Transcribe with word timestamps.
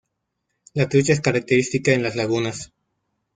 La 0.73 0.89
trucha 0.89 1.13
es 1.13 1.21
característica 1.21 1.93
en 1.93 2.01
las 2.01 2.15
lagunas. 2.15 2.73